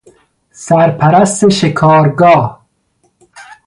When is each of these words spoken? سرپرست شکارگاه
سرپرست 0.51 1.49
شکارگاه 1.49 2.65